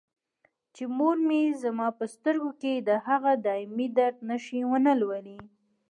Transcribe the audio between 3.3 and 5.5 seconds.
دایمي درد نښې ونه لولي.